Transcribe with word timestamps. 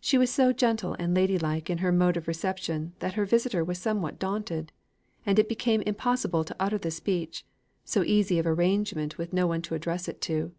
She 0.00 0.16
was 0.16 0.30
so 0.30 0.54
gentle 0.54 0.94
and 0.98 1.12
ladylike 1.12 1.68
in 1.68 1.76
her 1.84 1.92
mode 1.92 2.16
of 2.16 2.26
reception 2.26 2.94
that 3.00 3.12
her 3.12 3.26
visitor 3.26 3.62
was 3.62 3.76
somewhat 3.78 4.18
daunted; 4.18 4.72
and 5.26 5.38
it 5.38 5.50
became 5.50 5.82
impossible 5.82 6.44
to 6.44 6.56
utter 6.58 6.78
the 6.78 6.90
speech, 6.90 7.44
so 7.84 8.02
easy 8.04 8.38
of 8.38 8.46
arrangement 8.46 9.18
with 9.18 9.34
no 9.34 9.46
one 9.46 9.60
to 9.60 9.74
address 9.74 10.08
it 10.08 10.22
to. 10.22 10.52